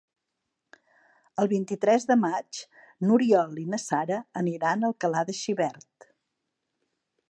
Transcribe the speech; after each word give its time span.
El 1.43 1.49
vint-i-tres 1.51 2.07
de 2.13 2.17
maig 2.23 2.63
n'Oriol 3.05 3.55
i 3.67 3.69
na 3.75 3.83
Sara 3.87 4.21
aniran 4.45 4.85
a 4.89 4.93
Alcalà 4.93 5.27
de 5.31 5.41
Xivert. 5.45 6.13